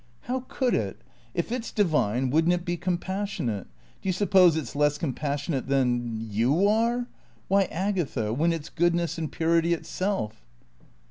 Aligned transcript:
"How 0.21 0.45
could 0.47 0.73
it? 0.73 0.97
If 1.35 1.51
it's 1.51 1.71
divine, 1.71 2.31
wouldn't 2.31 2.55
it 2.55 2.65
be 2.65 2.75
compassionate? 2.75 3.67
Do 4.01 4.09
you 4.09 4.13
suppose 4.13 4.57
it's 4.57 4.75
less 4.75 4.97
compassionate 4.97 5.67
than 5.67 6.19
you 6.19 6.67
are? 6.67 7.05
Why, 7.47 7.65
Agatha, 7.65 8.33
when 8.33 8.51
it's 8.51 8.69
goodness 8.69 9.19
and 9.19 9.31
purity 9.31 9.73
itself 9.75 10.43